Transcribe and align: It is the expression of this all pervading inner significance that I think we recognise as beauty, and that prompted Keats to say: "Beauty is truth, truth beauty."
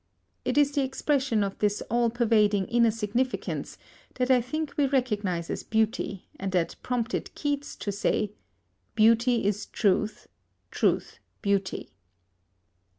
It 0.43 0.57
is 0.57 0.71
the 0.71 0.81
expression 0.81 1.43
of 1.43 1.59
this 1.59 1.81
all 1.83 2.09
pervading 2.09 2.65
inner 2.69 2.89
significance 2.89 3.77
that 4.15 4.31
I 4.31 4.41
think 4.41 4.73
we 4.75 4.87
recognise 4.87 5.47
as 5.51 5.61
beauty, 5.61 6.25
and 6.39 6.51
that 6.53 6.75
prompted 6.81 7.31
Keats 7.35 7.75
to 7.75 7.91
say: 7.91 8.31
"Beauty 8.95 9.45
is 9.45 9.67
truth, 9.67 10.25
truth 10.71 11.19
beauty." 11.43 11.91